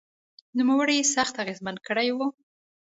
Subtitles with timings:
[0.57, 2.17] نوموړي یې سخت اغېزمن کړی و